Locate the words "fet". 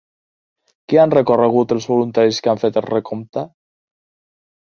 2.63-2.79